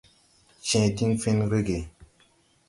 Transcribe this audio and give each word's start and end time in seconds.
Cẽẽ 0.67 0.87
diŋ 0.97 1.11
fen 1.21 1.39
rege. 1.51 1.79